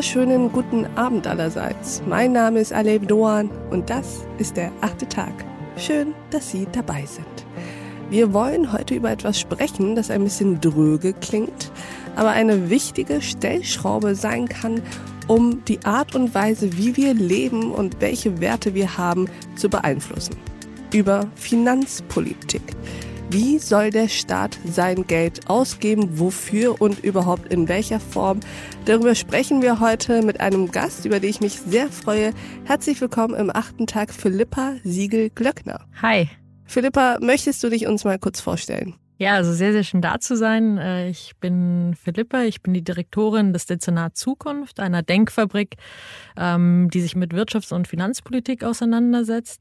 wunderschönen 0.00 0.50
guten 0.50 0.86
Abend 0.96 1.26
allerseits. 1.26 2.00
Mein 2.08 2.32
Name 2.32 2.60
ist 2.60 2.72
Aleb 2.72 3.06
Doan 3.06 3.50
und 3.68 3.90
das 3.90 4.24
ist 4.38 4.56
der 4.56 4.72
achte 4.80 5.06
Tag. 5.06 5.44
Schön, 5.76 6.14
dass 6.30 6.50
Sie 6.50 6.66
dabei 6.72 7.04
sind. 7.04 7.26
Wir 8.08 8.32
wollen 8.32 8.72
heute 8.72 8.94
über 8.94 9.10
etwas 9.10 9.38
sprechen, 9.38 9.94
das 9.96 10.10
ein 10.10 10.24
bisschen 10.24 10.58
dröge 10.58 11.12
klingt, 11.12 11.70
aber 12.16 12.30
eine 12.30 12.70
wichtige 12.70 13.20
Stellschraube 13.20 14.14
sein 14.14 14.48
kann, 14.48 14.80
um 15.28 15.62
die 15.66 15.84
Art 15.84 16.14
und 16.14 16.34
Weise, 16.34 16.78
wie 16.78 16.96
wir 16.96 17.12
leben 17.12 17.70
und 17.70 18.00
welche 18.00 18.40
Werte 18.40 18.72
wir 18.72 18.96
haben, 18.96 19.28
zu 19.54 19.68
beeinflussen. 19.68 20.34
Über 20.94 21.26
Finanzpolitik. 21.34 22.62
Wie 23.32 23.60
soll 23.60 23.90
der 23.90 24.08
Staat 24.08 24.58
sein 24.64 25.06
Geld 25.06 25.48
ausgeben, 25.48 26.18
wofür 26.18 26.80
und 26.80 27.04
überhaupt 27.04 27.52
in 27.52 27.68
welcher 27.68 28.00
Form? 28.00 28.40
Darüber 28.86 29.14
sprechen 29.14 29.62
wir 29.62 29.78
heute 29.78 30.22
mit 30.22 30.40
einem 30.40 30.72
Gast, 30.72 31.04
über 31.04 31.20
den 31.20 31.30
ich 31.30 31.40
mich 31.40 31.60
sehr 31.60 31.90
freue. 31.90 32.32
Herzlich 32.64 33.00
willkommen 33.00 33.36
im 33.36 33.48
achten 33.54 33.86
Tag 33.86 34.12
Philippa 34.12 34.74
Siegel-Glöckner. 34.82 35.86
Hi. 36.02 36.28
Philippa, 36.64 37.18
möchtest 37.20 37.62
du 37.62 37.68
dich 37.68 37.86
uns 37.86 38.02
mal 38.02 38.18
kurz 38.18 38.40
vorstellen? 38.40 38.96
Ja, 39.20 39.34
also 39.34 39.52
sehr, 39.52 39.72
sehr 39.72 39.84
schön 39.84 40.00
da 40.00 40.18
zu 40.18 40.34
sein. 40.34 40.78
Äh, 40.78 41.10
ich 41.10 41.32
bin 41.40 41.94
Philippa, 42.02 42.44
ich 42.44 42.62
bin 42.62 42.72
die 42.72 42.82
Direktorin 42.82 43.52
des 43.52 43.66
Dezernat 43.66 44.16
Zukunft, 44.16 44.80
einer 44.80 45.02
Denkfabrik, 45.02 45.76
ähm, 46.38 46.88
die 46.88 47.02
sich 47.02 47.16
mit 47.16 47.34
Wirtschafts- 47.34 47.74
und 47.74 47.86
Finanzpolitik 47.86 48.64
auseinandersetzt. 48.64 49.60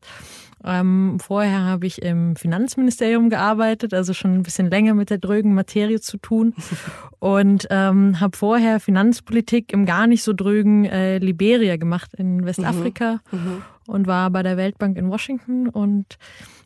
Ähm, 0.64 1.18
vorher 1.20 1.66
habe 1.66 1.88
ich 1.88 2.02
im 2.02 2.38
Finanzministerium 2.38 3.30
gearbeitet, 3.30 3.94
also 3.94 4.14
schon 4.14 4.34
ein 4.34 4.44
bisschen 4.44 4.70
länger 4.70 4.94
mit 4.94 5.10
der 5.10 5.18
drögen 5.18 5.54
Materie 5.54 6.00
zu 6.00 6.18
tun. 6.18 6.56
Und 7.20 7.68
ähm, 7.70 8.22
habe 8.22 8.38
vorher 8.38 8.80
Finanzpolitik 8.80 9.74
im 9.74 9.86
gar 9.86 10.08
nicht 10.08 10.24
so 10.24 10.32
drögen 10.32 10.86
äh, 10.86 11.18
Liberia 11.18 11.76
gemacht 11.76 12.14
in 12.14 12.46
Westafrika 12.46 13.20
mhm. 13.30 13.40
Mhm. 13.40 13.62
und 13.88 14.08
war 14.08 14.30
bei 14.30 14.42
der 14.42 14.56
Weltbank 14.56 14.98
in 14.98 15.10
Washington 15.10 15.68
und 15.68 16.18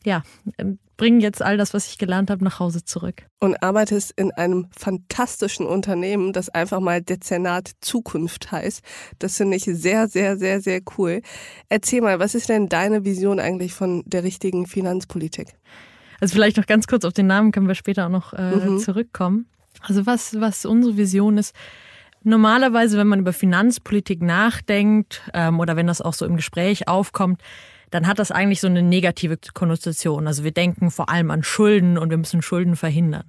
ja, 0.05 0.23
bringe 0.97 1.21
jetzt 1.21 1.41
all 1.41 1.57
das, 1.57 1.73
was 1.73 1.87
ich 1.87 1.97
gelernt 1.97 2.29
habe, 2.29 2.43
nach 2.43 2.59
Hause 2.59 2.83
zurück. 2.83 3.25
Und 3.39 3.61
arbeitest 3.63 4.11
in 4.11 4.31
einem 4.31 4.67
fantastischen 4.77 5.65
Unternehmen, 5.65 6.33
das 6.33 6.49
einfach 6.49 6.79
mal 6.79 7.01
Dezernat 7.01 7.71
Zukunft 7.81 8.51
heißt. 8.51 8.81
Das 9.19 9.37
finde 9.37 9.57
ich 9.57 9.63
sehr, 9.63 10.07
sehr, 10.07 10.37
sehr, 10.37 10.61
sehr 10.61 10.81
cool. 10.97 11.21
Erzähl 11.69 12.01
mal, 12.01 12.19
was 12.19 12.35
ist 12.35 12.49
denn 12.49 12.69
deine 12.69 13.05
Vision 13.05 13.39
eigentlich 13.39 13.73
von 13.73 14.03
der 14.05 14.23
richtigen 14.23 14.67
Finanzpolitik? 14.67 15.53
Also 16.19 16.33
vielleicht 16.35 16.57
noch 16.57 16.67
ganz 16.67 16.87
kurz 16.87 17.05
auf 17.05 17.13
den 17.13 17.27
Namen 17.27 17.51
können 17.51 17.67
wir 17.67 17.75
später 17.75 18.05
auch 18.05 18.11
noch 18.11 18.33
äh, 18.33 18.55
mhm. 18.55 18.79
zurückkommen. 18.79 19.47
Also 19.81 20.05
was, 20.05 20.39
was 20.39 20.65
unsere 20.65 20.95
Vision 20.95 21.37
ist, 21.37 21.53
normalerweise, 22.23 22.97
wenn 22.97 23.07
man 23.07 23.19
über 23.19 23.33
Finanzpolitik 23.33 24.21
nachdenkt 24.21 25.21
ähm, 25.33 25.59
oder 25.59 25.75
wenn 25.75 25.87
das 25.87 26.01
auch 26.01 26.13
so 26.13 26.25
im 26.25 26.35
Gespräch 26.35 26.87
aufkommt, 26.87 27.41
dann 27.93 28.07
hat 28.07 28.17
das 28.17 28.31
eigentlich 28.31 28.59
so 28.59 28.67
eine 28.67 28.81
negative 28.81 29.37
Konnotation. 29.53 30.25
Also 30.25 30.43
wir 30.43 30.51
denken 30.51 30.89
vor 30.89 31.09
allem 31.09 31.29
an 31.29 31.43
Schulden 31.43 31.99
und 31.99 32.09
wir 32.09 32.17
müssen 32.17 32.41
Schulden 32.41 32.75
verhindern. 32.75 33.25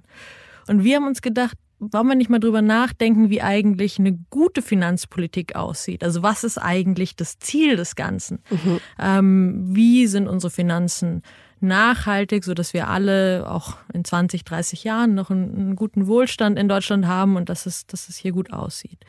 Und 0.67 0.83
wir 0.83 0.95
haben 0.95 1.05
uns 1.05 1.21
gedacht, 1.21 1.55
wollen 1.77 2.07
wir 2.07 2.15
nicht 2.15 2.31
mal 2.31 2.39
drüber 2.39 2.63
nachdenken, 2.63 3.29
wie 3.29 3.43
eigentlich 3.43 3.99
eine 3.99 4.17
gute 4.31 4.63
Finanzpolitik 4.63 5.55
aussieht? 5.55 6.03
Also 6.03 6.23
was 6.23 6.43
ist 6.43 6.57
eigentlich 6.57 7.15
das 7.15 7.37
Ziel 7.37 7.75
des 7.75 7.95
Ganzen? 7.95 8.39
Mhm. 8.49 8.79
Ähm, 8.97 9.75
wie 9.75 10.07
sind 10.07 10.27
unsere 10.27 10.49
Finanzen 10.49 11.21
nachhaltig, 11.59 12.43
sodass 12.43 12.73
wir 12.73 12.87
alle 12.87 13.47
auch 13.47 13.77
in 13.93 14.03
20, 14.03 14.45
30 14.45 14.83
Jahren 14.83 15.13
noch 15.13 15.29
einen, 15.29 15.55
einen 15.55 15.75
guten 15.75 16.07
Wohlstand 16.07 16.57
in 16.57 16.67
Deutschland 16.67 17.05
haben 17.05 17.35
und 17.35 17.49
dass 17.49 17.67
es, 17.67 17.85
dass 17.85 18.09
es 18.09 18.17
hier 18.17 18.31
gut 18.31 18.51
aussieht? 18.51 19.05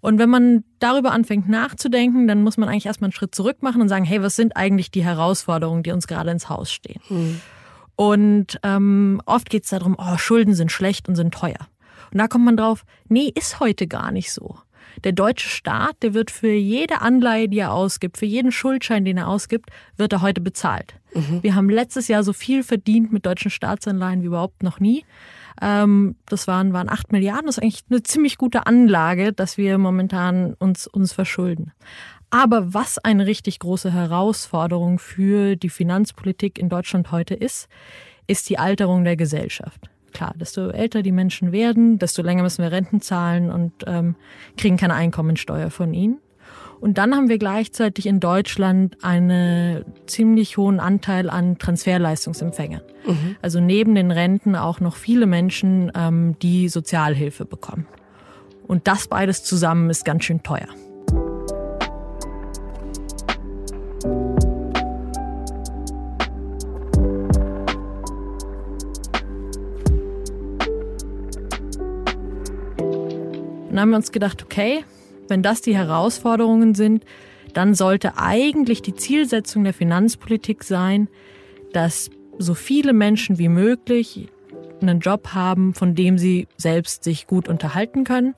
Und 0.00 0.18
wenn 0.18 0.30
man 0.30 0.64
darüber 0.78 1.12
anfängt 1.12 1.48
nachzudenken, 1.48 2.26
dann 2.26 2.42
muss 2.42 2.56
man 2.56 2.68
eigentlich 2.68 2.86
erstmal 2.86 3.08
einen 3.08 3.12
Schritt 3.12 3.34
zurück 3.34 3.62
machen 3.62 3.82
und 3.82 3.88
sagen, 3.88 4.04
hey, 4.04 4.22
was 4.22 4.36
sind 4.36 4.56
eigentlich 4.56 4.90
die 4.90 5.04
Herausforderungen, 5.04 5.82
die 5.82 5.92
uns 5.92 6.06
gerade 6.06 6.30
ins 6.30 6.48
Haus 6.48 6.72
stehen? 6.72 7.00
Mhm. 7.08 7.40
Und 7.96 8.58
ähm, 8.62 9.20
oft 9.26 9.50
geht 9.50 9.64
es 9.64 9.70
darum, 9.70 9.94
oh, 9.98 10.16
Schulden 10.16 10.54
sind 10.54 10.72
schlecht 10.72 11.08
und 11.08 11.16
sind 11.16 11.34
teuer. 11.34 11.68
Und 12.10 12.18
da 12.18 12.28
kommt 12.28 12.46
man 12.46 12.56
drauf, 12.56 12.84
nee, 13.08 13.30
ist 13.34 13.60
heute 13.60 13.86
gar 13.86 14.10
nicht 14.10 14.32
so. 14.32 14.56
Der 15.04 15.12
deutsche 15.12 15.48
Staat, 15.48 15.96
der 16.02 16.14
wird 16.14 16.30
für 16.30 16.52
jede 16.52 17.00
Anleihe, 17.00 17.48
die 17.48 17.58
er 17.58 17.72
ausgibt, 17.72 18.18
für 18.18 18.26
jeden 18.26 18.52
Schuldschein, 18.52 19.04
den 19.04 19.18
er 19.18 19.28
ausgibt, 19.28 19.70
wird 19.96 20.12
er 20.12 20.22
heute 20.22 20.40
bezahlt. 20.40 20.94
Mhm. 21.14 21.42
Wir 21.42 21.54
haben 21.54 21.70
letztes 21.70 22.08
Jahr 22.08 22.22
so 22.22 22.32
viel 22.32 22.62
verdient 22.62 23.12
mit 23.12 23.26
deutschen 23.26 23.50
Staatsanleihen 23.50 24.22
wie 24.22 24.26
überhaupt 24.26 24.62
noch 24.62 24.80
nie. 24.80 25.04
Ähm, 25.60 26.16
das 26.26 26.46
waren, 26.46 26.72
waren 26.72 26.88
8 26.88 27.12
Milliarden. 27.12 27.46
Das 27.46 27.58
ist 27.58 27.62
eigentlich 27.62 27.84
eine 27.90 28.02
ziemlich 28.02 28.38
gute 28.38 28.66
Anlage, 28.66 29.32
dass 29.32 29.58
wir 29.58 29.78
momentan 29.78 30.54
uns, 30.54 30.86
uns 30.86 31.12
verschulden. 31.12 31.72
Aber 32.30 32.72
was 32.72 32.98
eine 32.98 33.26
richtig 33.26 33.58
große 33.58 33.92
Herausforderung 33.92 34.98
für 34.98 35.56
die 35.56 35.68
Finanzpolitik 35.68 36.58
in 36.58 36.68
Deutschland 36.68 37.10
heute 37.10 37.34
ist, 37.34 37.68
ist 38.26 38.48
die 38.48 38.58
Alterung 38.58 39.02
der 39.02 39.16
Gesellschaft. 39.16 39.90
Klar, 40.12 40.34
desto 40.36 40.68
älter 40.68 41.02
die 41.02 41.12
Menschen 41.12 41.52
werden, 41.52 41.98
desto 41.98 42.22
länger 42.22 42.42
müssen 42.42 42.62
wir 42.62 42.72
Renten 42.72 43.00
zahlen 43.00 43.50
und 43.50 43.72
ähm, 43.86 44.16
kriegen 44.56 44.76
keine 44.76 44.94
Einkommensteuer 44.94 45.70
von 45.70 45.92
ihnen. 45.92 46.18
Und 46.80 46.96
dann 46.96 47.14
haben 47.14 47.28
wir 47.28 47.38
gleichzeitig 47.38 48.06
in 48.06 48.20
Deutschland 48.20 48.96
einen 49.02 49.84
ziemlich 50.06 50.56
hohen 50.56 50.80
Anteil 50.80 51.28
an 51.28 51.58
Transferleistungsempfängern. 51.58 52.80
Mhm. 53.06 53.36
Also 53.42 53.60
neben 53.60 53.94
den 53.94 54.10
Renten 54.10 54.56
auch 54.56 54.80
noch 54.80 54.96
viele 54.96 55.26
Menschen, 55.26 55.92
ähm, 55.94 56.36
die 56.40 56.68
Sozialhilfe 56.68 57.44
bekommen. 57.44 57.86
Und 58.66 58.88
das 58.88 59.08
beides 59.08 59.44
zusammen 59.44 59.90
ist 59.90 60.04
ganz 60.04 60.24
schön 60.24 60.42
teuer. 60.42 60.68
Und 73.68 73.76
dann 73.76 73.80
haben 73.80 73.90
wir 73.90 73.96
uns 73.96 74.12
gedacht, 74.12 74.42
okay, 74.42 74.84
wenn 75.30 75.42
das 75.42 75.60
die 75.60 75.76
Herausforderungen 75.76 76.74
sind, 76.74 77.04
dann 77.54 77.74
sollte 77.74 78.18
eigentlich 78.18 78.82
die 78.82 78.94
Zielsetzung 78.94 79.64
der 79.64 79.74
Finanzpolitik 79.74 80.64
sein, 80.64 81.08
dass 81.72 82.10
so 82.38 82.54
viele 82.54 82.92
Menschen 82.92 83.38
wie 83.38 83.48
möglich 83.48 84.28
einen 84.80 85.00
Job 85.00 85.28
haben, 85.34 85.74
von 85.74 85.94
dem 85.94 86.18
sie 86.18 86.48
selbst 86.56 87.04
sich 87.04 87.26
gut 87.26 87.48
unterhalten 87.48 88.04
können. 88.04 88.34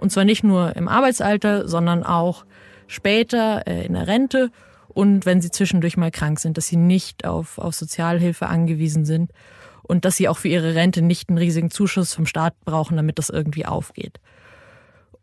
Und 0.00 0.10
zwar 0.10 0.24
nicht 0.24 0.44
nur 0.44 0.76
im 0.76 0.88
Arbeitsalter, 0.88 1.68
sondern 1.68 2.02
auch 2.02 2.44
später 2.86 3.66
äh, 3.66 3.86
in 3.86 3.94
der 3.94 4.06
Rente 4.06 4.50
und 4.88 5.26
wenn 5.26 5.40
sie 5.40 5.50
zwischendurch 5.50 5.96
mal 5.96 6.10
krank 6.10 6.38
sind, 6.38 6.56
dass 6.56 6.68
sie 6.68 6.76
nicht 6.76 7.26
auf, 7.26 7.58
auf 7.58 7.74
Sozialhilfe 7.74 8.46
angewiesen 8.46 9.04
sind 9.04 9.32
und 9.82 10.04
dass 10.04 10.16
sie 10.16 10.28
auch 10.28 10.38
für 10.38 10.48
ihre 10.48 10.74
Rente 10.74 11.02
nicht 11.02 11.28
einen 11.28 11.38
riesigen 11.38 11.70
Zuschuss 11.70 12.14
vom 12.14 12.26
Staat 12.26 12.54
brauchen, 12.64 12.96
damit 12.96 13.18
das 13.18 13.28
irgendwie 13.28 13.66
aufgeht. 13.66 14.20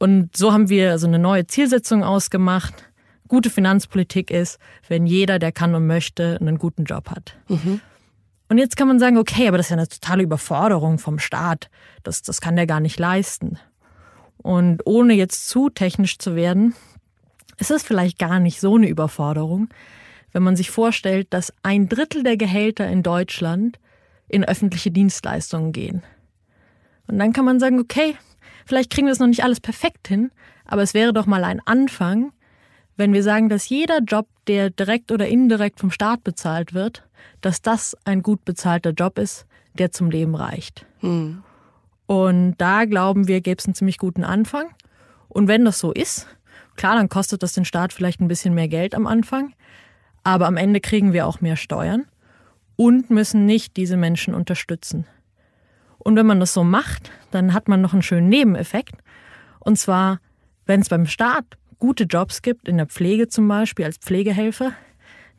Und 0.01 0.35
so 0.35 0.51
haben 0.51 0.67
wir 0.67 0.97
so 0.97 1.05
eine 1.05 1.19
neue 1.19 1.45
Zielsetzung 1.45 2.03
ausgemacht. 2.03 2.73
Gute 3.27 3.51
Finanzpolitik 3.51 4.31
ist, 4.31 4.57
wenn 4.87 5.05
jeder, 5.05 5.37
der 5.37 5.51
kann 5.51 5.75
und 5.75 5.85
möchte, 5.85 6.39
einen 6.41 6.57
guten 6.57 6.85
Job 6.85 7.11
hat. 7.11 7.35
Mhm. 7.49 7.81
Und 8.49 8.57
jetzt 8.57 8.77
kann 8.77 8.87
man 8.87 8.97
sagen, 8.97 9.19
okay, 9.19 9.47
aber 9.47 9.57
das 9.57 9.67
ist 9.67 9.69
ja 9.69 9.77
eine 9.77 9.87
totale 9.87 10.23
Überforderung 10.23 10.97
vom 10.97 11.19
Staat. 11.19 11.69
Das, 12.01 12.23
das 12.23 12.41
kann 12.41 12.55
der 12.55 12.65
gar 12.65 12.79
nicht 12.79 12.97
leisten. 12.97 13.59
Und 14.37 14.81
ohne 14.85 15.13
jetzt 15.13 15.47
zu 15.47 15.69
technisch 15.69 16.17
zu 16.17 16.35
werden, 16.35 16.73
ist 17.59 17.69
es 17.69 17.83
vielleicht 17.83 18.17
gar 18.17 18.39
nicht 18.39 18.59
so 18.59 18.77
eine 18.77 18.89
Überforderung, 18.89 19.69
wenn 20.31 20.41
man 20.41 20.55
sich 20.55 20.71
vorstellt, 20.71 21.27
dass 21.29 21.53
ein 21.61 21.89
Drittel 21.89 22.23
der 22.23 22.37
Gehälter 22.37 22.87
in 22.87 23.03
Deutschland 23.03 23.77
in 24.27 24.43
öffentliche 24.43 24.89
Dienstleistungen 24.89 25.73
gehen. 25.73 26.01
Und 27.05 27.19
dann 27.19 27.33
kann 27.33 27.45
man 27.45 27.59
sagen, 27.59 27.79
okay, 27.79 28.15
Vielleicht 28.65 28.91
kriegen 28.91 29.07
wir 29.07 29.11
es 29.11 29.19
noch 29.19 29.27
nicht 29.27 29.43
alles 29.43 29.59
perfekt 29.59 30.07
hin, 30.07 30.31
aber 30.65 30.81
es 30.81 30.93
wäre 30.93 31.13
doch 31.13 31.25
mal 31.25 31.43
ein 31.43 31.61
Anfang, 31.65 32.31
wenn 32.97 33.13
wir 33.13 33.23
sagen, 33.23 33.49
dass 33.49 33.69
jeder 33.69 33.99
Job, 33.99 34.27
der 34.47 34.69
direkt 34.69 35.11
oder 35.11 35.27
indirekt 35.27 35.79
vom 35.79 35.91
Staat 35.91 36.23
bezahlt 36.23 36.73
wird, 36.73 37.03
dass 37.41 37.61
das 37.61 37.95
ein 38.05 38.21
gut 38.21 38.45
bezahlter 38.45 38.91
Job 38.91 39.17
ist, 39.17 39.45
der 39.77 39.91
zum 39.91 40.11
Leben 40.11 40.35
reicht. 40.35 40.85
Hm. 40.99 41.43
Und 42.05 42.55
da 42.57 42.85
glauben 42.85 43.27
wir, 43.27 43.41
gäbe 43.41 43.57
es 43.57 43.65
einen 43.65 43.75
ziemlich 43.75 43.97
guten 43.97 44.23
Anfang. 44.23 44.65
Und 45.29 45.47
wenn 45.47 45.63
das 45.63 45.79
so 45.79 45.91
ist, 45.91 46.27
klar, 46.75 46.95
dann 46.95 47.09
kostet 47.09 47.41
das 47.41 47.53
den 47.53 47.65
Staat 47.65 47.93
vielleicht 47.93 48.19
ein 48.19 48.27
bisschen 48.27 48.53
mehr 48.53 48.67
Geld 48.67 48.95
am 48.95 49.07
Anfang, 49.07 49.53
aber 50.23 50.47
am 50.47 50.57
Ende 50.57 50.81
kriegen 50.81 51.13
wir 51.13 51.25
auch 51.25 51.41
mehr 51.41 51.55
Steuern 51.55 52.05
und 52.75 53.09
müssen 53.09 53.45
nicht 53.45 53.77
diese 53.77 53.97
Menschen 53.97 54.33
unterstützen. 54.33 55.07
Und 56.03 56.15
wenn 56.15 56.25
man 56.25 56.39
das 56.39 56.53
so 56.53 56.63
macht, 56.63 57.11
dann 57.31 57.53
hat 57.53 57.67
man 57.67 57.81
noch 57.81 57.93
einen 57.93 58.01
schönen 58.01 58.29
Nebeneffekt. 58.29 58.95
Und 59.59 59.77
zwar, 59.77 60.19
wenn 60.65 60.81
es 60.81 60.89
beim 60.89 61.05
Staat 61.05 61.45
gute 61.79 62.03
Jobs 62.03 62.41
gibt, 62.41 62.67
in 62.67 62.77
der 62.77 62.87
Pflege 62.87 63.27
zum 63.27 63.47
Beispiel 63.47 63.85
als 63.85 63.97
Pflegehelfer, 63.97 64.73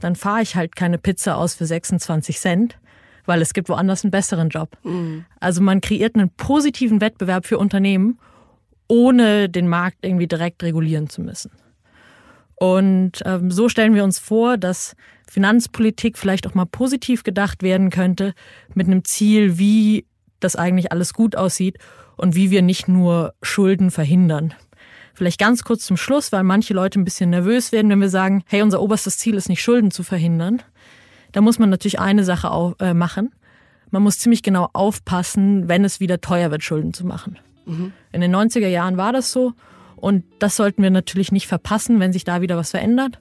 dann 0.01 0.17
fahre 0.17 0.43
ich 0.43 0.57
halt 0.57 0.77
keine 0.77 0.99
Pizza 0.99 1.37
aus 1.37 1.55
für 1.55 1.67
26 1.67 2.39
Cent, 2.39 2.79
weil 3.25 3.41
es 3.41 3.55
gibt 3.55 3.69
woanders 3.69 4.05
einen 4.05 4.11
besseren 4.11 4.49
Job. 4.49 4.77
Mhm. 4.83 5.25
Also 5.39 5.61
man 5.63 5.81
kreiert 5.81 6.17
einen 6.17 6.31
positiven 6.31 7.01
Wettbewerb 7.01 7.47
für 7.47 7.59
Unternehmen 7.59 8.19
ohne 8.89 9.49
den 9.49 9.69
Markt 9.69 9.99
irgendwie 10.03 10.27
direkt 10.27 10.63
regulieren 10.63 11.09
zu 11.09 11.23
müssen. 11.23 11.51
Und 12.57 13.23
ähm, 13.25 13.51
so 13.51 13.69
stellen 13.69 13.95
wir 13.95 14.05
uns 14.05 14.19
vor, 14.19 14.59
dass 14.59 14.95
Finanzpolitik 15.29 16.19
vielleicht 16.19 16.47
auch 16.47 16.55
mal 16.55 16.67
positiv 16.67 17.23
gedacht 17.25 17.63
werden 17.63 17.91
könnte, 17.91 18.35
mit 18.75 18.87
einem 18.87 19.05
Ziel, 19.05 19.59
wie 19.59 20.05
das 20.45 20.57
eigentlich 20.57 20.93
alles 20.93 21.15
gut 21.15 21.37
aussieht 21.37 21.79
und 22.17 22.35
wie 22.35 22.51
wir 22.51 22.63
nicht 22.63 22.89
nur 22.89 23.35
Schulden 23.43 23.91
verhindern. 23.91 24.55
Vielleicht 25.15 25.39
ganz 25.39 25.63
kurz 25.65 25.85
zum 25.85 25.97
Schluss, 25.97 26.33
weil 26.33 26.43
manche 26.43 26.75
Leute 26.75 26.99
ein 26.99 27.05
bisschen 27.05 27.31
nervös 27.31 27.73
werden, 27.73 27.91
wenn 27.91 28.01
wir 28.01 28.09
sagen, 28.09 28.45
hey, 28.47 28.63
unser 28.63 28.81
oberstes 28.81 29.19
Ziel 29.19 29.35
ist 29.35 29.49
nicht 29.49 29.63
Schulden 29.63 29.91
zu 29.91 30.03
verhindern. 30.03 30.63
Da 31.33 31.41
muss 31.41 31.59
man 31.59 31.71
natürlich 31.71 32.01
eine 32.01 32.25
Sache 32.25 32.51
auch, 32.51 32.75
äh, 32.81 32.95
machen. 32.95 33.33
Man 33.91 34.03
muss 34.03 34.19
ziemlich 34.19 34.43
genau 34.43 34.71
aufpassen, 34.73 35.69
wenn 35.69 35.85
es 35.85 36.01
wieder 36.01 36.21
teuer 36.21 36.51
wird, 36.51 36.63
Schulden 36.63 36.95
zu 36.95 37.07
machen. 37.07 37.39
Mhm. 37.67 37.93
In 38.11 38.21
den 38.23 38.35
90er 38.35 38.69
Jahren 38.69 38.97
war 38.97 39.13
das 39.13 39.33
so 39.33 39.53
und 39.97 40.25
das 40.39 40.57
sollten 40.57 40.83
wir 40.83 40.91
natürlich 40.91 41.31
nicht 41.31 41.47
verpassen, 41.47 42.01
wenn 42.01 42.13
sich 42.13 42.25
da 42.25 42.41
wieder 42.41 42.57
was 42.57 42.71
verändert. 42.71 43.19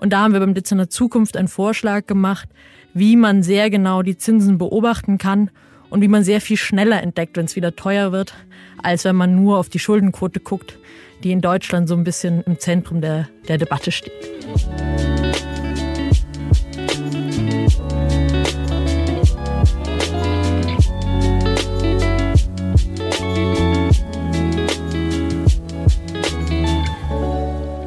Und 0.00 0.12
da 0.12 0.20
haben 0.20 0.32
wir 0.32 0.40
beim 0.40 0.54
Dezernat 0.54 0.92
Zukunft 0.92 1.36
einen 1.36 1.48
Vorschlag 1.48 2.06
gemacht, 2.06 2.48
wie 2.92 3.16
man 3.16 3.42
sehr 3.42 3.70
genau 3.70 4.02
die 4.02 4.16
Zinsen 4.16 4.58
beobachten 4.58 5.18
kann 5.18 5.50
und 5.90 6.00
wie 6.00 6.08
man 6.08 6.24
sehr 6.24 6.40
viel 6.40 6.56
schneller 6.56 7.02
entdeckt, 7.02 7.36
wenn 7.36 7.44
es 7.44 7.56
wieder 7.56 7.76
teuer 7.76 8.12
wird, 8.12 8.34
als 8.82 9.04
wenn 9.04 9.16
man 9.16 9.34
nur 9.34 9.58
auf 9.58 9.68
die 9.68 9.78
Schuldenquote 9.78 10.40
guckt, 10.40 10.78
die 11.22 11.32
in 11.32 11.40
Deutschland 11.40 11.88
so 11.88 11.94
ein 11.94 12.04
bisschen 12.04 12.42
im 12.44 12.58
Zentrum 12.58 13.00
der, 13.00 13.28
der 13.48 13.58
Debatte 13.58 13.92
steht. 13.92 14.12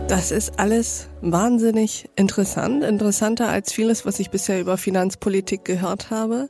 Das 0.07 0.31
ist 0.31 0.57
alles 0.57 1.09
wahnsinnig 1.21 2.09
interessant, 2.15 2.83
interessanter 2.83 3.49
als 3.49 3.73
vieles, 3.73 4.05
was 4.05 4.19
ich 4.19 4.29
bisher 4.29 4.61
über 4.61 4.77
Finanzpolitik 4.77 5.65
gehört 5.65 6.11
habe. 6.11 6.49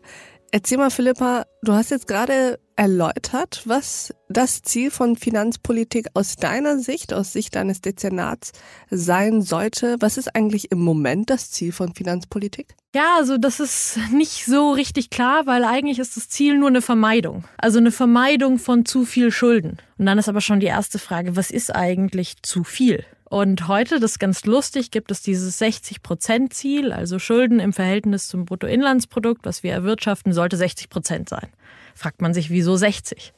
Erzähl 0.55 0.77
mal, 0.77 0.91
Philippa, 0.91 1.47
du 1.63 1.73
hast 1.73 1.89
jetzt 1.89 2.07
gerade 2.07 2.59
erläutert, 2.75 3.63
was 3.65 4.13
das 4.29 4.61
Ziel 4.61 4.91
von 4.91 5.15
Finanzpolitik 5.15 6.09
aus 6.13 6.35
deiner 6.35 6.77
Sicht, 6.77 7.11
aus 7.11 7.33
Sicht 7.33 7.55
deines 7.55 7.81
Dezernats 7.81 8.51
sein 8.91 9.41
sollte. 9.41 9.95
Was 10.00 10.19
ist 10.19 10.35
eigentlich 10.35 10.71
im 10.71 10.77
Moment 10.77 11.31
das 11.31 11.50
Ziel 11.50 11.71
von 11.71 11.95
Finanzpolitik? 11.95 12.75
Ja, 12.94 13.15
also 13.17 13.39
das 13.39 13.59
ist 13.59 13.97
nicht 14.11 14.45
so 14.45 14.73
richtig 14.73 15.09
klar, 15.09 15.47
weil 15.47 15.63
eigentlich 15.63 15.97
ist 15.97 16.17
das 16.17 16.29
Ziel 16.29 16.59
nur 16.59 16.69
eine 16.69 16.83
Vermeidung. 16.83 17.45
Also 17.57 17.79
eine 17.79 17.91
Vermeidung 17.91 18.59
von 18.59 18.85
zu 18.85 19.06
viel 19.06 19.31
Schulden. 19.31 19.79
Und 19.97 20.06
dann 20.06 20.19
ist 20.19 20.29
aber 20.29 20.41
schon 20.41 20.59
die 20.59 20.67
erste 20.67 20.99
Frage, 20.99 21.35
was 21.35 21.49
ist 21.49 21.73
eigentlich 21.75 22.44
zu 22.44 22.63
viel? 22.63 23.03
Und 23.33 23.68
heute, 23.68 24.00
das 24.00 24.12
ist 24.12 24.19
ganz 24.19 24.45
lustig, 24.45 24.91
gibt 24.91 25.09
es 25.09 25.24
dieses 25.24 25.59
60-Prozent-Ziel, 25.59 26.94
also 26.94 27.18
Schulden 27.18 27.59
im 27.59 27.74
Verhältnis 27.74 28.27
zum 28.27 28.45
Bruttoinlandsprodukt, 28.45 29.44
was 29.44 29.63
wir 29.63 29.71
erwirtschaften, 29.71 30.33
sollte 30.33 30.56
60 30.56 30.88
Prozent 30.88 31.30
sein. 31.30 31.47
Fragt 31.95 32.21
man 32.21 32.35
sich, 32.35 32.51
wieso 32.51 32.75
60? 32.75 33.33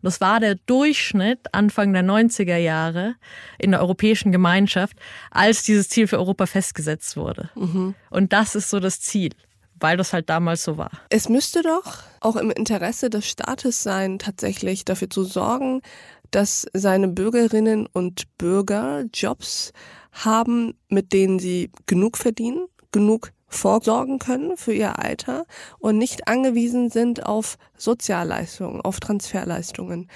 Das 0.00 0.22
war 0.22 0.40
der 0.40 0.54
Durchschnitt 0.54 1.40
Anfang 1.52 1.92
der 1.92 2.02
90er 2.02 2.56
Jahre 2.56 3.16
in 3.58 3.72
der 3.72 3.80
Europäischen 3.80 4.32
Gemeinschaft, 4.32 4.96
als 5.30 5.64
dieses 5.64 5.90
Ziel 5.90 6.06
für 6.06 6.16
Europa 6.16 6.46
festgesetzt 6.46 7.18
wurde. 7.18 7.50
Mhm. 7.56 7.94
Und 8.08 8.32
das 8.32 8.54
ist 8.54 8.70
so 8.70 8.80
das 8.80 9.02
Ziel 9.02 9.32
weil 9.78 9.96
das 9.96 10.12
halt 10.12 10.30
damals 10.30 10.64
so 10.64 10.78
war. 10.78 10.90
Es 11.10 11.28
müsste 11.28 11.62
doch 11.62 11.98
auch 12.20 12.36
im 12.36 12.50
Interesse 12.50 13.10
des 13.10 13.28
Staates 13.28 13.82
sein, 13.82 14.18
tatsächlich 14.18 14.84
dafür 14.84 15.10
zu 15.10 15.24
sorgen, 15.24 15.82
dass 16.30 16.66
seine 16.72 17.08
Bürgerinnen 17.08 17.86
und 17.86 18.24
Bürger 18.38 19.04
Jobs 19.12 19.72
haben, 20.12 20.74
mit 20.88 21.12
denen 21.12 21.38
sie 21.38 21.70
genug 21.86 22.16
verdienen, 22.16 22.66
genug 22.92 23.32
vorsorgen 23.48 24.18
können 24.18 24.56
für 24.56 24.72
ihr 24.72 24.98
Alter 24.98 25.46
und 25.78 25.98
nicht 25.98 26.28
angewiesen 26.28 26.90
sind 26.90 27.24
auf 27.24 27.56
Sozialleistungen, 27.76 28.80
auf 28.80 29.00
Transferleistungen. 29.00 30.10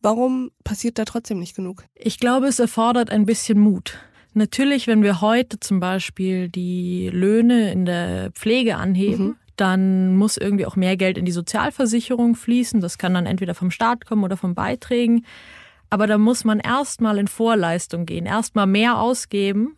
Warum 0.00 0.50
passiert 0.64 0.98
da 0.98 1.04
trotzdem 1.04 1.38
nicht 1.38 1.56
genug? 1.56 1.84
Ich 1.94 2.18
glaube, 2.18 2.46
es 2.46 2.58
erfordert 2.58 3.10
ein 3.10 3.26
bisschen 3.26 3.58
Mut. 3.58 3.98
Natürlich, 4.34 4.86
wenn 4.86 5.02
wir 5.02 5.20
heute 5.20 5.60
zum 5.60 5.78
Beispiel 5.78 6.48
die 6.48 7.10
Löhne 7.12 7.70
in 7.72 7.84
der 7.84 8.30
Pflege 8.32 8.76
anheben, 8.76 9.26
mhm 9.26 9.36
dann 9.56 10.16
muss 10.16 10.36
irgendwie 10.36 10.66
auch 10.66 10.76
mehr 10.76 10.96
Geld 10.96 11.18
in 11.18 11.24
die 11.24 11.32
Sozialversicherung 11.32 12.34
fließen. 12.34 12.80
Das 12.80 12.98
kann 12.98 13.14
dann 13.14 13.26
entweder 13.26 13.54
vom 13.54 13.70
Staat 13.70 14.06
kommen 14.06 14.24
oder 14.24 14.36
von 14.36 14.54
Beiträgen. 14.54 15.24
Aber 15.90 16.06
da 16.06 16.16
muss 16.16 16.44
man 16.44 16.58
erstmal 16.58 17.18
in 17.18 17.28
Vorleistung 17.28 18.06
gehen, 18.06 18.24
erstmal 18.24 18.66
mehr 18.66 18.98
ausgeben 18.98 19.76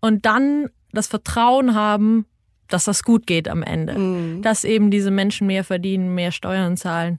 und 0.00 0.24
dann 0.24 0.70
das 0.92 1.06
Vertrauen 1.06 1.74
haben, 1.74 2.24
dass 2.68 2.84
das 2.84 3.02
gut 3.02 3.26
geht 3.26 3.48
am 3.48 3.62
Ende. 3.62 3.98
Mhm. 3.98 4.42
Dass 4.42 4.64
eben 4.64 4.90
diese 4.90 5.10
Menschen 5.10 5.46
mehr 5.46 5.64
verdienen, 5.64 6.14
mehr 6.14 6.32
Steuern 6.32 6.76
zahlen, 6.76 7.18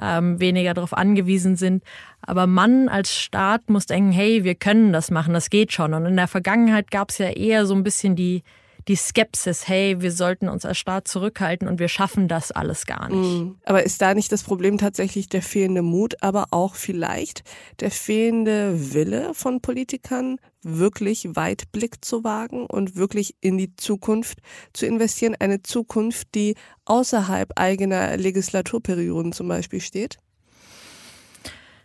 ähm, 0.00 0.40
weniger 0.40 0.74
darauf 0.74 0.94
angewiesen 0.94 1.56
sind. 1.56 1.82
Aber 2.22 2.46
man 2.46 2.88
als 2.88 3.14
Staat 3.14 3.68
muss 3.70 3.86
denken, 3.86 4.12
hey, 4.12 4.44
wir 4.44 4.54
können 4.54 4.92
das 4.92 5.10
machen, 5.10 5.34
das 5.34 5.50
geht 5.50 5.72
schon. 5.72 5.94
Und 5.94 6.06
in 6.06 6.16
der 6.16 6.28
Vergangenheit 6.28 6.90
gab 6.90 7.10
es 7.10 7.18
ja 7.18 7.30
eher 7.30 7.66
so 7.66 7.74
ein 7.74 7.82
bisschen 7.82 8.14
die, 8.14 8.42
die 8.88 8.96
Skepsis, 8.96 9.68
hey, 9.68 10.00
wir 10.00 10.12
sollten 10.12 10.48
uns 10.48 10.64
als 10.64 10.78
Staat 10.78 11.08
zurückhalten 11.08 11.68
und 11.68 11.78
wir 11.78 11.88
schaffen 11.88 12.28
das 12.28 12.50
alles 12.50 12.86
gar 12.86 13.08
nicht. 13.08 13.40
Mhm. 13.40 13.56
Aber 13.64 13.82
ist 13.82 14.00
da 14.02 14.14
nicht 14.14 14.32
das 14.32 14.42
Problem 14.42 14.78
tatsächlich 14.78 15.28
der 15.28 15.42
fehlende 15.42 15.82
Mut, 15.82 16.14
aber 16.22 16.46
auch 16.50 16.74
vielleicht 16.74 17.42
der 17.80 17.90
fehlende 17.90 18.94
Wille 18.94 19.32
von 19.34 19.60
Politikern, 19.60 20.38
wirklich 20.62 21.28
Weitblick 21.34 22.04
zu 22.04 22.22
wagen 22.24 22.66
und 22.66 22.96
wirklich 22.96 23.34
in 23.40 23.58
die 23.58 23.74
Zukunft 23.76 24.38
zu 24.72 24.86
investieren? 24.86 25.36
Eine 25.38 25.62
Zukunft, 25.62 26.34
die 26.34 26.54
außerhalb 26.84 27.52
eigener 27.56 28.16
Legislaturperioden 28.16 29.32
zum 29.32 29.48
Beispiel 29.48 29.80
steht? 29.80 30.18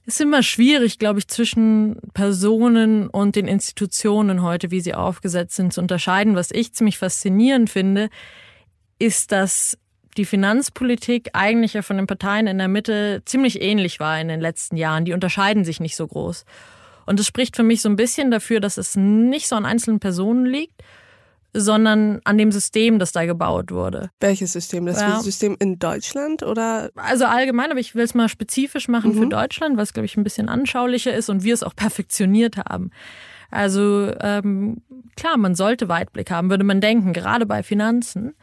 Ist 0.06 0.22
immer 0.22 0.44
schwierig, 0.44 1.00
glaube 1.00 1.20
ich, 1.20 1.28
zwischen 1.28 1.98
Personen 2.14 3.08
und 3.08 3.36
den 3.36 3.48
Institutionen 3.48 4.44
heute, 4.44 4.70
wie 4.72 4.82
sie 4.82 4.94
aufgesetzt 4.94 5.56
sind, 5.56 5.74
zu 5.74 5.82
unterscheiden. 5.82 6.36
Was 6.36 6.52
ich 6.52 6.74
ziemlich 6.74 6.98
faszinierend 6.98 7.70
finde, 7.70 8.10
ist, 9.00 9.32
dass 9.32 9.78
die 10.18 10.26
Finanzpolitik 10.26 11.30
eigentlich 11.34 11.74
ja 11.74 11.82
von 11.82 11.98
den 11.98 12.08
Parteien 12.08 12.48
in 12.48 12.58
der 12.58 12.68
Mitte 12.68 13.22
ziemlich 13.26 13.62
ähnlich 13.62 14.00
war 14.00 14.20
in 14.20 14.28
den 14.28 14.40
letzten 14.40 14.78
Jahren. 14.78 15.06
Die 15.06 15.14
unterscheiden 15.14 15.66
sich 15.66 15.80
nicht 15.80 15.96
so 15.96 16.08
groß. 16.08 16.46
Und 17.06 17.20
es 17.20 17.28
spricht 17.28 17.56
für 17.56 17.64
mich 17.64 17.82
so 17.82 17.90
ein 17.90 17.98
bisschen 17.98 18.32
dafür, 18.32 18.60
dass 18.60 18.78
es 18.78 18.96
nicht 18.96 19.48
so 19.48 19.56
an 19.56 19.66
einzelnen 19.66 20.00
Personen 20.00 20.46
liegt, 20.46 20.82
sondern 21.58 22.20
an 22.26 22.38
dem 22.38 22.52
System, 22.52 23.00
das 23.00 23.14
da 23.14 23.26
gebaut 23.26 23.72
wurde. 23.72 24.10
Welches 24.20 24.52
System? 24.52 24.86
Das 24.86 25.00
ja. 25.00 25.20
System 25.22 25.56
in 25.60 25.80
Deutschland 25.80 26.44
oder? 26.44 26.90
Also 26.96 27.26
allgemein, 27.26 27.72
aber 27.72 27.80
ich 27.80 27.96
will 27.96 28.04
es 28.04 28.14
mal 28.14 28.28
spezifisch 28.28 28.90
machen 28.90 29.16
mhm. 29.16 29.20
für 29.20 29.28
Deutschland, 29.28 29.78
was 29.78 29.94
glaube 29.94 30.06
ich 30.06 30.18
ein 30.18 30.24
bisschen 30.24 30.50
anschaulicher 30.50 31.14
ist 31.14 31.30
und 31.30 31.44
wir 31.44 31.54
es 31.54 31.64
auch 31.64 31.76
perfektioniert 31.76 32.58
haben. 32.58 32.92
Also 33.52 34.12
ähm, 34.20 34.82
klar, 35.16 35.38
man 35.38 35.56
sollte 35.56 35.88
Weitblick 35.88 36.30
haben, 36.30 36.50
würde 36.50 36.66
man 36.66 36.82
denken, 36.82 37.14
gerade 37.14 37.46
bei 37.46 37.64
Finanzen. 37.64 38.36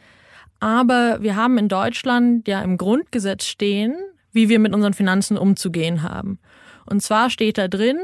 Aber 0.59 1.17
wir 1.21 1.35
haben 1.35 1.57
in 1.57 1.67
Deutschland 1.67 2.47
ja 2.47 2.61
im 2.61 2.77
Grundgesetz 2.77 3.45
stehen, 3.45 3.95
wie 4.31 4.49
wir 4.49 4.59
mit 4.59 4.73
unseren 4.73 4.93
Finanzen 4.93 5.37
umzugehen 5.37 6.01
haben. 6.01 6.39
Und 6.85 7.01
zwar 7.03 7.29
steht 7.29 7.57
da 7.57 7.67
drin, 7.67 7.99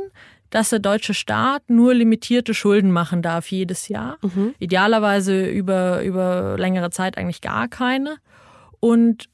dass 0.49 0.69
der 0.69 0.79
deutsche 0.79 1.13
Staat 1.13 1.69
nur 1.69 1.93
limitierte 1.93 2.53
Schulden 2.53 2.91
machen 2.91 3.21
darf 3.21 3.51
jedes 3.51 3.87
Jahr. 3.87 4.17
Mhm. 4.21 4.55
Idealerweise 4.59 5.47
über, 5.47 6.01
über 6.03 6.55
längere 6.57 6.89
Zeit 6.89 7.17
eigentlich 7.17 7.41
gar 7.41 7.67
keine. 7.67 8.17
Und 8.79 9.29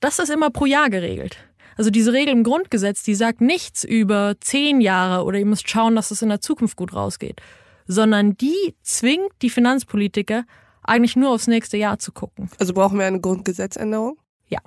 das 0.00 0.18
ist 0.18 0.30
immer 0.30 0.50
pro 0.50 0.66
Jahr 0.66 0.90
geregelt. 0.90 1.36
Also 1.76 1.90
diese 1.90 2.12
Regel 2.12 2.32
im 2.32 2.44
Grundgesetz, 2.44 3.02
die 3.02 3.14
sagt 3.14 3.40
nichts 3.40 3.84
über 3.84 4.34
zehn 4.40 4.80
Jahre 4.80 5.24
oder 5.24 5.38
ihr 5.38 5.46
müsst 5.46 5.68
schauen, 5.70 5.96
dass 5.96 6.10
es 6.10 6.22
in 6.22 6.28
der 6.28 6.40
Zukunft 6.40 6.76
gut 6.76 6.92
rausgeht, 6.92 7.40
sondern 7.86 8.36
die 8.36 8.74
zwingt 8.82 9.32
die 9.40 9.50
Finanzpolitiker 9.50 10.44
eigentlich 10.82 11.16
nur 11.16 11.30
aufs 11.30 11.46
nächste 11.46 11.76
Jahr 11.76 11.98
zu 11.98 12.12
gucken. 12.12 12.50
Also 12.58 12.74
brauchen 12.74 12.98
wir 12.98 13.06
eine 13.06 13.20
Grundgesetzänderung? 13.20 14.18
Ja. 14.48 14.58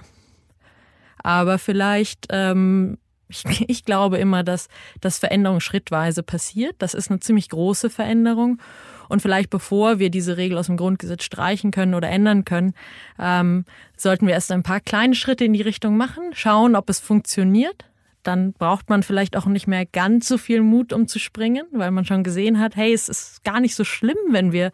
Aber 1.21 1.57
vielleicht 1.57 2.27
ähm, 2.29 2.97
ich, 3.27 3.43
ich 3.67 3.85
glaube 3.85 4.17
immer, 4.17 4.43
dass, 4.43 4.67
dass 5.01 5.19
Veränderung 5.19 5.59
schrittweise 5.59 6.23
passiert. 6.23 6.75
Das 6.79 6.93
ist 6.93 7.09
eine 7.09 7.19
ziemlich 7.19 7.49
große 7.49 7.89
Veränderung. 7.89 8.61
Und 9.07 9.21
vielleicht 9.21 9.49
bevor 9.49 9.99
wir 9.99 10.09
diese 10.09 10.37
Regel 10.37 10.57
aus 10.57 10.65
dem 10.65 10.77
Grundgesetz 10.77 11.23
streichen 11.23 11.71
können 11.71 11.93
oder 11.93 12.09
ändern 12.09 12.43
können, 12.43 12.73
ähm, 13.19 13.65
sollten 13.95 14.25
wir 14.25 14.33
erst 14.33 14.51
ein 14.51 14.63
paar 14.63 14.79
kleine 14.79 15.13
Schritte 15.13 15.45
in 15.45 15.53
die 15.53 15.61
Richtung 15.61 15.95
machen, 15.95 16.31
schauen, 16.33 16.75
ob 16.75 16.89
es 16.89 16.99
funktioniert. 16.99 17.85
Dann 18.23 18.53
braucht 18.53 18.89
man 18.89 19.03
vielleicht 19.03 19.37
auch 19.37 19.45
nicht 19.45 19.67
mehr 19.67 19.85
ganz 19.85 20.27
so 20.27 20.39
viel 20.39 20.61
Mut, 20.61 20.91
um 20.91 21.07
zu 21.07 21.19
springen, 21.19 21.67
weil 21.71 21.91
man 21.91 22.05
schon 22.05 22.23
gesehen 22.23 22.59
hat, 22.59 22.75
hey, 22.75 22.91
es 22.91 23.07
ist 23.07 23.43
gar 23.43 23.59
nicht 23.59 23.75
so 23.75 23.83
schlimm, 23.83 24.17
wenn 24.29 24.51
wir 24.51 24.71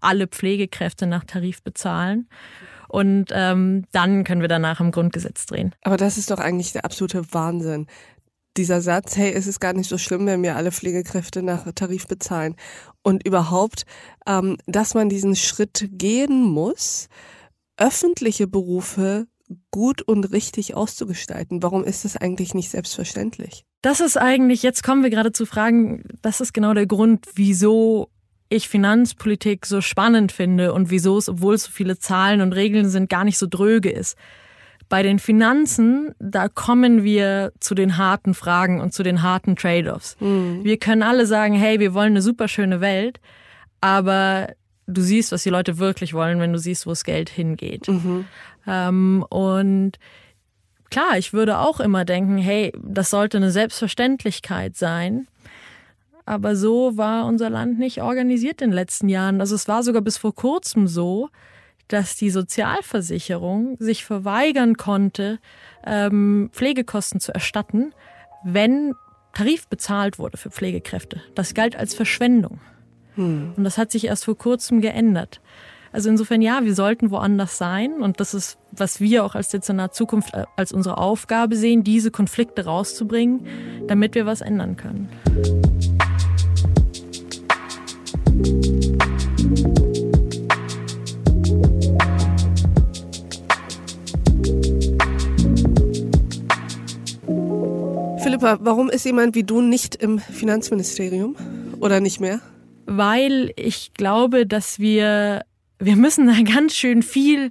alle 0.00 0.26
Pflegekräfte 0.26 1.06
nach 1.06 1.24
Tarif 1.24 1.62
bezahlen 1.62 2.26
und 2.94 3.32
ähm, 3.32 3.86
dann 3.90 4.22
können 4.22 4.40
wir 4.40 4.46
danach 4.46 4.78
im 4.78 4.92
Grundgesetz 4.92 5.46
drehen. 5.46 5.74
Aber 5.82 5.96
das 5.96 6.16
ist 6.16 6.30
doch 6.30 6.38
eigentlich 6.38 6.70
der 6.70 6.84
absolute 6.84 7.24
Wahnsinn. 7.34 7.88
dieser 8.56 8.80
Satz, 8.80 9.16
hey, 9.16 9.32
es 9.32 9.48
ist 9.48 9.58
gar 9.58 9.72
nicht 9.72 9.88
so 9.88 9.98
schlimm, 9.98 10.26
wenn 10.26 10.44
wir 10.44 10.54
alle 10.54 10.70
Pflegekräfte 10.70 11.42
nach 11.42 11.66
Tarif 11.74 12.06
bezahlen. 12.06 12.54
Und 13.02 13.26
überhaupt, 13.26 13.82
ähm, 14.28 14.58
dass 14.66 14.94
man 14.94 15.08
diesen 15.08 15.34
Schritt 15.34 15.88
gehen 15.90 16.44
muss, 16.44 17.08
öffentliche 17.76 18.46
Berufe 18.46 19.26
gut 19.72 20.00
und 20.02 20.30
richtig 20.30 20.76
auszugestalten. 20.76 21.64
Warum 21.64 21.82
ist 21.82 22.04
das 22.04 22.16
eigentlich 22.16 22.54
nicht 22.54 22.70
selbstverständlich? 22.70 23.64
Das 23.82 23.98
ist 23.98 24.16
eigentlich, 24.16 24.62
jetzt 24.62 24.84
kommen 24.84 25.02
wir 25.02 25.10
gerade 25.10 25.32
zu 25.32 25.46
Fragen, 25.46 26.04
das 26.22 26.40
ist 26.40 26.54
genau 26.54 26.74
der 26.74 26.86
Grund, 26.86 27.26
wieso 27.34 28.08
ich 28.54 28.68
Finanzpolitik 28.68 29.66
so 29.66 29.80
spannend 29.80 30.32
finde 30.32 30.72
und 30.72 30.90
wieso 30.90 31.18
es, 31.18 31.28
obwohl 31.28 31.54
es 31.54 31.64
so 31.64 31.70
viele 31.72 31.98
Zahlen 31.98 32.40
und 32.40 32.52
Regeln 32.52 32.88
sind, 32.88 33.10
gar 33.10 33.24
nicht 33.24 33.38
so 33.38 33.46
dröge 33.48 33.90
ist. 33.90 34.16
Bei 34.88 35.02
den 35.02 35.18
Finanzen, 35.18 36.14
da 36.18 36.48
kommen 36.48 37.04
wir 37.04 37.52
zu 37.58 37.74
den 37.74 37.96
harten 37.96 38.34
Fragen 38.34 38.80
und 38.80 38.92
zu 38.92 39.02
den 39.02 39.22
harten 39.22 39.56
Trade-offs. 39.56 40.16
Mhm. 40.20 40.62
Wir 40.62 40.78
können 40.78 41.02
alle 41.02 41.26
sagen, 41.26 41.54
hey, 41.54 41.80
wir 41.80 41.94
wollen 41.94 42.12
eine 42.12 42.22
super 42.22 42.48
schöne 42.48 42.80
Welt, 42.80 43.18
aber 43.80 44.48
du 44.86 45.00
siehst, 45.00 45.32
was 45.32 45.42
die 45.42 45.50
Leute 45.50 45.78
wirklich 45.78 46.14
wollen, 46.14 46.40
wenn 46.40 46.52
du 46.52 46.58
siehst, 46.58 46.86
wo 46.86 46.90
das 46.90 47.04
Geld 47.04 47.30
hingeht. 47.30 47.88
Mhm. 47.88 48.26
Ähm, 48.66 49.24
und 49.30 49.92
klar, 50.90 51.18
ich 51.18 51.32
würde 51.32 51.58
auch 51.58 51.80
immer 51.80 52.04
denken, 52.04 52.38
hey, 52.38 52.72
das 52.82 53.10
sollte 53.10 53.38
eine 53.38 53.50
Selbstverständlichkeit 53.50 54.76
sein. 54.76 55.26
Aber 56.26 56.56
so 56.56 56.96
war 56.96 57.26
unser 57.26 57.50
Land 57.50 57.78
nicht 57.78 58.00
organisiert 58.02 58.62
in 58.62 58.70
den 58.70 58.74
letzten 58.74 59.08
Jahren. 59.08 59.40
Also 59.40 59.54
es 59.54 59.68
war 59.68 59.82
sogar 59.82 60.02
bis 60.02 60.16
vor 60.16 60.34
kurzem 60.34 60.86
so, 60.86 61.28
dass 61.88 62.16
die 62.16 62.30
Sozialversicherung 62.30 63.76
sich 63.78 64.04
verweigern 64.04 64.76
konnte, 64.76 65.38
ähm, 65.84 66.48
Pflegekosten 66.52 67.20
zu 67.20 67.32
erstatten, 67.32 67.92
wenn 68.42 68.94
Tarif 69.34 69.68
bezahlt 69.68 70.18
wurde 70.18 70.38
für 70.38 70.50
Pflegekräfte. 70.50 71.20
Das 71.34 71.54
galt 71.54 71.76
als 71.76 71.94
Verschwendung. 71.94 72.60
Hm. 73.16 73.52
Und 73.56 73.64
das 73.64 73.76
hat 73.76 73.90
sich 73.90 74.06
erst 74.06 74.24
vor 74.24 74.38
kurzem 74.38 74.80
geändert. 74.80 75.40
Also 75.92 76.08
insofern 76.08 76.42
ja, 76.42 76.64
wir 76.64 76.74
sollten 76.74 77.10
woanders 77.10 77.56
sein 77.56 78.00
und 78.00 78.18
das 78.18 78.34
ist, 78.34 78.58
was 78.72 79.00
wir 79.00 79.24
auch 79.24 79.36
als 79.36 79.50
Dezernat 79.50 79.94
Zukunft 79.94 80.34
äh, 80.34 80.44
als 80.56 80.72
unsere 80.72 80.98
Aufgabe 80.98 81.54
sehen, 81.54 81.84
diese 81.84 82.10
Konflikte 82.10 82.64
rauszubringen, 82.64 83.46
damit 83.86 84.16
wir 84.16 84.26
was 84.26 84.40
ändern 84.40 84.76
können. 84.76 85.08
Philippa, 98.22 98.58
warum 98.60 98.90
ist 98.90 99.04
jemand 99.04 99.34
wie 99.34 99.44
du 99.44 99.60
nicht 99.60 99.96
im 99.96 100.18
Finanzministerium 100.18 101.36
oder 101.80 102.00
nicht 102.00 102.20
mehr? 102.20 102.40
Weil 102.86 103.52
ich 103.56 103.94
glaube, 103.94 104.46
dass 104.46 104.78
wir 104.78 105.42
wir 105.78 105.96
müssen 105.96 106.26
da 106.26 106.34
ganz 106.42 106.74
schön 106.74 107.02
viel 107.02 107.50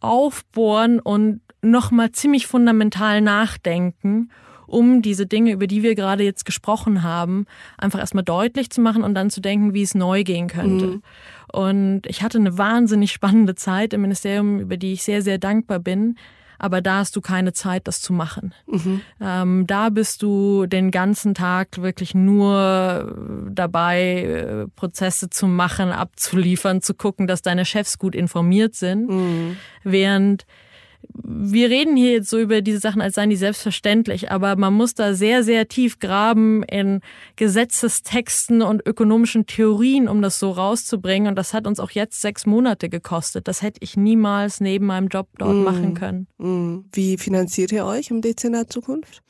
aufbohren 0.00 1.00
und 1.00 1.40
nochmal 1.62 2.12
ziemlich 2.12 2.46
fundamental 2.46 3.20
nachdenken, 3.20 4.30
um 4.70 5.02
diese 5.02 5.26
Dinge, 5.26 5.52
über 5.52 5.66
die 5.66 5.82
wir 5.82 5.94
gerade 5.94 6.24
jetzt 6.24 6.44
gesprochen 6.44 7.02
haben, 7.02 7.46
einfach 7.78 7.98
erstmal 7.98 8.24
deutlich 8.24 8.70
zu 8.70 8.80
machen 8.80 9.02
und 9.02 9.14
dann 9.14 9.30
zu 9.30 9.40
denken, 9.40 9.74
wie 9.74 9.82
es 9.82 9.94
neu 9.94 10.24
gehen 10.24 10.48
könnte. 10.48 10.86
Mhm. 10.86 11.02
Und 11.52 12.02
ich 12.06 12.22
hatte 12.22 12.38
eine 12.38 12.56
wahnsinnig 12.56 13.12
spannende 13.12 13.54
Zeit 13.54 13.92
im 13.92 14.02
Ministerium, 14.02 14.60
über 14.60 14.76
die 14.76 14.92
ich 14.92 15.02
sehr, 15.02 15.22
sehr 15.22 15.38
dankbar 15.38 15.78
bin 15.78 16.16
aber 16.60 16.82
da 16.82 16.98
hast 16.98 17.16
du 17.16 17.22
keine 17.22 17.54
Zeit, 17.54 17.88
das 17.88 18.02
zu 18.02 18.12
machen. 18.12 18.54
Mhm. 18.66 19.00
Ähm, 19.18 19.66
da 19.66 19.88
bist 19.88 20.20
du 20.20 20.66
den 20.66 20.90
ganzen 20.90 21.34
Tag 21.34 21.80
wirklich 21.80 22.14
nur 22.14 23.16
dabei, 23.50 24.22
äh, 24.22 24.66
Prozesse 24.76 25.30
zu 25.30 25.46
machen, 25.46 25.90
abzuliefern, 25.90 26.82
zu 26.82 26.92
gucken, 26.92 27.26
dass 27.26 27.40
deine 27.40 27.64
Chefs 27.64 27.98
gut 27.98 28.14
informiert 28.14 28.74
sind, 28.74 29.08
mhm. 29.08 29.56
während 29.84 30.44
wir 31.12 31.70
reden 31.70 31.96
hier 31.96 32.12
jetzt 32.12 32.30
so 32.30 32.38
über 32.38 32.60
diese 32.60 32.78
Sachen, 32.78 33.00
als 33.00 33.14
seien 33.14 33.30
die 33.30 33.36
selbstverständlich, 33.36 34.30
aber 34.30 34.56
man 34.56 34.74
muss 34.74 34.94
da 34.94 35.14
sehr, 35.14 35.44
sehr 35.44 35.68
tief 35.68 35.98
graben 35.98 36.62
in 36.64 37.00
Gesetzestexten 37.36 38.62
und 38.62 38.86
ökonomischen 38.86 39.46
Theorien, 39.46 40.08
um 40.08 40.22
das 40.22 40.38
so 40.38 40.50
rauszubringen. 40.50 41.28
Und 41.28 41.36
das 41.36 41.54
hat 41.54 41.66
uns 41.66 41.80
auch 41.80 41.90
jetzt 41.90 42.20
sechs 42.20 42.46
Monate 42.46 42.88
gekostet. 42.88 43.48
Das 43.48 43.62
hätte 43.62 43.78
ich 43.82 43.96
niemals 43.96 44.60
neben 44.60 44.86
meinem 44.86 45.08
Job 45.08 45.28
dort 45.38 45.56
mm. 45.56 45.62
machen 45.62 45.94
können. 45.94 46.26
Mm. 46.38 46.84
Wie 46.92 47.16
finanziert 47.16 47.72
ihr 47.72 47.84
euch 47.84 48.10
im 48.10 48.20
Dezernat 48.22 48.72
Zukunft? 48.72 49.22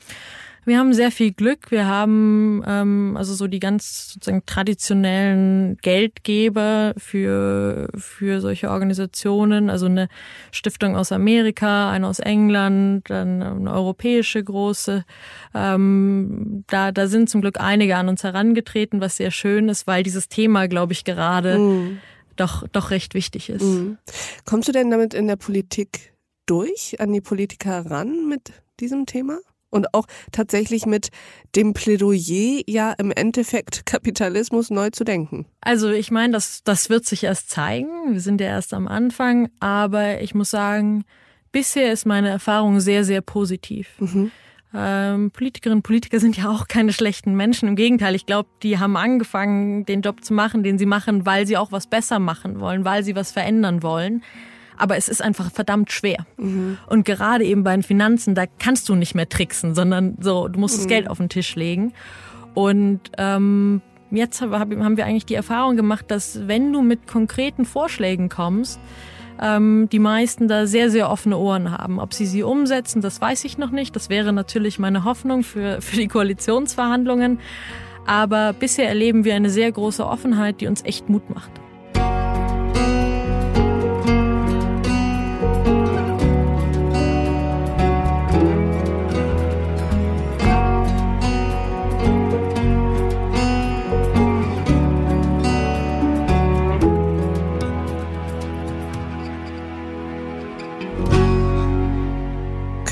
Wir 0.67 0.79
haben 0.79 0.93
sehr 0.93 1.11
viel 1.11 1.33
Glück. 1.33 1.71
Wir 1.71 1.87
haben 1.87 2.62
ähm, 2.67 3.17
also 3.17 3.35
so 3.35 3.47
die 3.47 3.61
ganz 3.61 4.12
sozusagen 4.12 4.45
traditionellen 4.45 5.79
Geldgeber 5.83 6.95
für 6.97 7.88
für 7.97 8.40
solche 8.40 8.71
Organisationen, 8.71 9.71
also 9.71 9.87
eine 9.87 10.09
Stiftung 10.52 10.97
aus 10.97 11.12
Amerika, 11.12 11.90
eine 11.90 12.07
aus 12.07 12.19
England, 12.19 13.09
dann 13.09 13.43
eine 13.43 13.73
europäische 13.73 14.43
große. 14.45 15.05
Ähm, 15.55 16.64
da 16.67 16.93
da 16.93 17.07
sind 17.07 17.31
zum 17.31 17.40
Glück 17.40 17.59
einige 17.59 17.97
an 17.97 18.09
uns 18.09 18.23
herangetreten, 18.23 19.00
was 19.00 19.17
sehr 19.17 19.31
schön 19.31 19.69
ist, 19.69 19.87
weil 19.87 20.02
dieses 20.02 20.29
Thema, 20.29 20.69
glaube 20.69 20.93
ich, 20.93 21.05
gerade 21.05 21.59
mm. 21.59 22.00
doch 22.37 22.69
doch 22.69 22.90
recht 22.90 23.14
wichtig 23.14 23.49
ist. 23.49 23.62
Mm. 23.62 23.95
Kommst 24.45 24.69
du 24.69 24.73
denn 24.73 24.90
damit 24.90 25.14
in 25.14 25.26
der 25.26 25.37
Politik 25.37 26.12
durch, 26.45 27.00
an 27.00 27.12
die 27.12 27.21
Politiker 27.23 27.87
ran 27.90 28.29
mit 28.29 28.52
diesem 28.79 29.07
Thema? 29.07 29.38
Und 29.71 29.95
auch 29.95 30.07
tatsächlich 30.33 30.87
mit 30.87 31.09
dem 31.57 31.73
Plädoyer, 31.73 32.62
ja 32.67 32.93
im 32.93 33.11
Endeffekt 33.11 33.87
Kapitalismus 33.87 34.71
neu 34.71 34.91
zu 34.91 35.05
denken. 35.05 35.47
Also 35.61 35.91
ich 35.91 36.11
meine, 36.11 36.33
das, 36.33 36.62
das 36.65 36.91
wird 36.91 37.07
sich 37.07 37.25
erst 37.25 37.50
zeigen. 37.50 38.12
Wir 38.12 38.21
sind 38.21 38.41
ja 38.41 38.49
erst 38.49 38.75
am 38.75 38.89
Anfang, 38.89 39.49
aber 39.61 40.21
ich 40.21 40.35
muss 40.35 40.50
sagen, 40.50 41.05
bisher 41.53 41.93
ist 41.93 42.07
meine 42.07 42.29
Erfahrung 42.29 42.81
sehr, 42.81 43.05
sehr 43.05 43.21
positiv. 43.21 43.89
Mhm. 43.99 44.31
Ähm, 44.73 45.33
Politikerinnen 45.33 45.79
und 45.79 45.83
Politiker 45.83 46.21
sind 46.21 46.37
ja 46.37 46.49
auch 46.49 46.69
keine 46.69 46.93
schlechten 46.93 47.35
Menschen. 47.35 47.69
Im 47.69 47.77
Gegenteil, 47.77 48.15
ich 48.15 48.27
glaube, 48.27 48.49
die 48.62 48.79
haben 48.79 48.97
angefangen, 48.97 49.85
den 49.85 50.03
Job 50.03 50.25
zu 50.25 50.33
machen, 50.33 50.62
den 50.62 50.79
sie 50.79 50.87
machen, 50.87 51.27
weil 51.27 51.47
sie 51.47 51.57
auch 51.57 51.73
was 51.73 51.89
besser 51.89 52.21
machen 52.21 52.61
wollen, 52.61 52.85
weil 52.85 53.03
sie 53.03 53.17
was 53.17 53.33
verändern 53.33 53.83
wollen 53.83 54.23
aber 54.81 54.97
es 54.97 55.09
ist 55.09 55.23
einfach 55.23 55.51
verdammt 55.51 55.93
schwer. 55.93 56.27
Mhm. 56.37 56.79
Und 56.89 57.05
gerade 57.05 57.45
eben 57.45 57.63
bei 57.63 57.73
den 57.73 57.83
Finanzen, 57.83 58.35
da 58.35 58.45
kannst 58.47 58.89
du 58.89 58.95
nicht 58.95 59.15
mehr 59.15 59.29
tricksen, 59.29 59.75
sondern 59.75 60.17
so, 60.21 60.49
du 60.49 60.59
musst 60.59 60.77
mhm. 60.77 60.79
das 60.81 60.89
Geld 60.89 61.09
auf 61.09 61.19
den 61.19 61.29
Tisch 61.29 61.55
legen. 61.55 61.93
Und 62.55 63.01
ähm, 63.19 63.83
jetzt 64.11 64.41
haben 64.41 64.97
wir 64.97 65.07
eigentlich 65.07 65.27
die 65.27 65.35
Erfahrung 65.35 65.77
gemacht, 65.77 66.07
dass 66.09 66.49
wenn 66.49 66.73
du 66.73 66.83
mit 66.83 67.07
konkreten 67.07 67.65
Vorschlägen 67.65 68.29
kommst, 68.29 68.81
ähm, 69.41 69.89
die 69.91 69.99
meisten 69.99 70.49
da 70.49 70.67
sehr, 70.67 70.91
sehr 70.91 71.11
offene 71.11 71.39
Ohren 71.39 71.71
haben. 71.71 71.99
Ob 71.99 72.13
sie 72.13 72.27
sie 72.27 72.43
umsetzen, 72.43 73.01
das 73.01 73.21
weiß 73.21 73.45
ich 73.45 73.59
noch 73.59 73.71
nicht. 73.71 73.95
Das 73.97 74.11
wäre 74.11 74.33
natürlich 74.33 74.79
meine 74.79 75.05
Hoffnung 75.05 75.43
für, 75.43 75.81
für 75.81 75.97
die 75.97 76.09
Koalitionsverhandlungen. 76.09 77.39
Aber 78.07 78.53
bisher 78.53 78.89
erleben 78.89 79.25
wir 79.25 79.35
eine 79.35 79.51
sehr 79.51 79.71
große 79.71 80.07
Offenheit, 80.07 80.61
die 80.61 80.67
uns 80.67 80.83
echt 80.85 81.09
Mut 81.09 81.31
macht. 81.31 81.51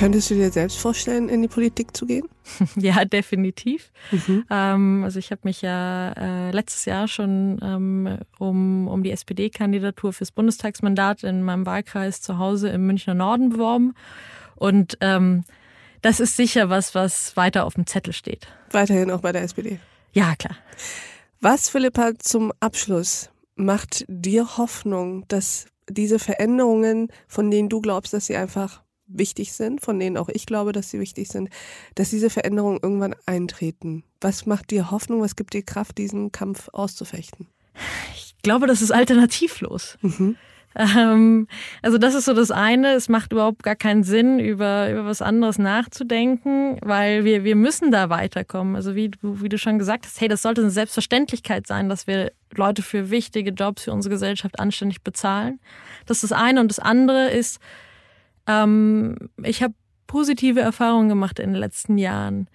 Könntest 0.08 0.30
du 0.30 0.36
dir 0.36 0.50
selbst 0.50 0.78
vorstellen, 0.78 1.28
in 1.28 1.42
die 1.42 1.48
Politik 1.48 1.94
zu 1.94 2.06
gehen? 2.06 2.26
Ja, 2.76 3.04
definitiv. 3.04 3.92
Mhm. 4.10 4.46
Ähm, 4.48 5.04
also 5.04 5.18
ich 5.18 5.30
habe 5.30 5.42
mich 5.44 5.60
ja 5.60 6.12
äh, 6.12 6.50
letztes 6.50 6.86
Jahr 6.86 7.08
schon 7.08 7.60
ähm, 7.62 8.16
um, 8.38 8.88
um 8.88 9.02
die 9.02 9.10
SPD-Kandidatur 9.10 10.14
fürs 10.14 10.30
Bundestagsmandat 10.30 11.24
in 11.24 11.42
meinem 11.42 11.66
Wahlkreis 11.66 12.22
zu 12.22 12.38
Hause 12.38 12.70
im 12.70 12.86
Münchner 12.86 13.12
Norden 13.12 13.50
beworben. 13.50 13.92
Und 14.56 14.96
ähm, 15.02 15.44
das 16.00 16.20
ist 16.20 16.38
sicher 16.38 16.70
was, 16.70 16.94
was 16.94 17.36
weiter 17.36 17.66
auf 17.66 17.74
dem 17.74 17.86
Zettel 17.86 18.14
steht. 18.14 18.48
Weiterhin 18.70 19.10
auch 19.10 19.20
bei 19.20 19.32
der 19.32 19.42
SPD? 19.42 19.78
Ja, 20.14 20.34
klar. 20.36 20.56
Was, 21.42 21.68
Philippa, 21.68 22.12
zum 22.18 22.50
Abschluss 22.60 23.28
macht 23.56 24.06
dir 24.08 24.56
Hoffnung, 24.56 25.28
dass 25.28 25.66
diese 25.86 26.18
Veränderungen, 26.18 27.08
von 27.26 27.50
denen 27.50 27.68
du 27.68 27.82
glaubst, 27.82 28.14
dass 28.14 28.24
sie 28.24 28.36
einfach 28.36 28.80
wichtig 29.08 29.52
sind, 29.52 29.80
von 29.80 29.98
denen 29.98 30.16
auch 30.16 30.28
ich 30.28 30.46
glaube, 30.46 30.72
dass 30.72 30.90
sie 30.90 31.00
wichtig 31.00 31.28
sind, 31.28 31.48
dass 31.94 32.10
diese 32.10 32.30
Veränderungen 32.30 32.78
irgendwann 32.82 33.14
eintreten. 33.26 34.04
Was 34.20 34.46
macht 34.46 34.70
dir 34.70 34.90
Hoffnung, 34.90 35.20
was 35.20 35.36
gibt 35.36 35.54
dir 35.54 35.62
Kraft, 35.62 35.98
diesen 35.98 36.32
Kampf 36.32 36.68
auszufechten? 36.72 37.46
Ich 38.14 38.34
glaube, 38.42 38.66
das 38.66 38.82
ist 38.82 38.90
alternativlos. 38.90 39.98
Mhm. 40.02 40.36
Ähm, 40.78 41.48
also 41.82 41.98
das 41.98 42.14
ist 42.14 42.26
so 42.26 42.34
das 42.34 42.50
eine. 42.50 42.94
Es 42.94 43.08
macht 43.08 43.32
überhaupt 43.32 43.62
gar 43.62 43.76
keinen 43.76 44.04
Sinn, 44.04 44.38
über, 44.38 44.90
über 44.90 45.04
was 45.06 45.22
anderes 45.22 45.58
nachzudenken, 45.58 46.78
weil 46.82 47.24
wir, 47.24 47.42
wir 47.44 47.56
müssen 47.56 47.90
da 47.90 48.10
weiterkommen. 48.10 48.76
Also 48.76 48.94
wie 48.94 49.08
du, 49.08 49.42
wie 49.42 49.48
du 49.48 49.58
schon 49.58 49.78
gesagt 49.78 50.06
hast, 50.06 50.20
hey, 50.20 50.28
das 50.28 50.42
sollte 50.42 50.60
eine 50.60 50.70
Selbstverständlichkeit 50.70 51.66
sein, 51.66 51.88
dass 51.88 52.06
wir 52.06 52.32
Leute 52.54 52.82
für 52.82 53.10
wichtige 53.10 53.50
Jobs 53.50 53.84
für 53.84 53.92
unsere 53.92 54.14
Gesellschaft 54.14 54.60
anständig 54.60 55.02
bezahlen. 55.02 55.58
Das 56.06 56.18
ist 56.18 56.30
das 56.30 56.38
eine. 56.38 56.60
Und 56.60 56.68
das 56.68 56.78
andere 56.78 57.30
ist, 57.30 57.58
ähm, 58.48 59.16
ich 59.42 59.62
habe 59.62 59.74
positive 60.06 60.60
Erfahrungen 60.60 61.08
gemacht 61.08 61.38
in 61.38 61.52
den 61.52 61.60
letzten 61.60 61.98
Jahren 61.98 62.48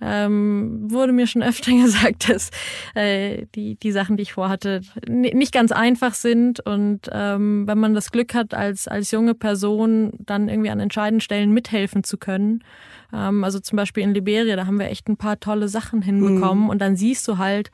ähm, 0.00 0.90
wurde 0.90 1.12
mir 1.12 1.26
schon 1.26 1.42
öfter 1.42 1.72
gesagt, 1.82 2.28
dass 2.28 2.50
äh, 2.94 3.46
die, 3.54 3.76
die 3.76 3.92
Sachen, 3.92 4.16
die 4.16 4.22
ich 4.22 4.32
vorhatte, 4.32 4.80
nicht 5.06 5.52
ganz 5.52 5.72
einfach 5.72 6.14
sind. 6.14 6.60
Und 6.60 7.08
ähm, 7.12 7.66
wenn 7.66 7.78
man 7.78 7.94
das 7.94 8.10
Glück 8.10 8.34
hat, 8.34 8.54
als, 8.54 8.88
als 8.88 9.10
junge 9.10 9.34
Person 9.34 10.12
dann 10.18 10.48
irgendwie 10.48 10.70
an 10.70 10.80
entscheidenden 10.80 11.20
Stellen 11.20 11.52
mithelfen 11.52 12.04
zu 12.04 12.16
können, 12.16 12.62
ähm, 13.12 13.44
also 13.44 13.58
zum 13.60 13.76
Beispiel 13.76 14.02
in 14.02 14.14
Liberia, 14.14 14.56
da 14.56 14.66
haben 14.66 14.78
wir 14.78 14.88
echt 14.88 15.08
ein 15.08 15.16
paar 15.16 15.40
tolle 15.40 15.68
Sachen 15.68 16.02
hinbekommen. 16.02 16.64
Mhm. 16.64 16.70
Und 16.70 16.78
dann 16.80 16.96
siehst 16.96 17.26
du 17.28 17.38
halt, 17.38 17.70